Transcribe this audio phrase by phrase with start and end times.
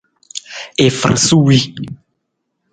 [0.85, 1.63] I far suwii.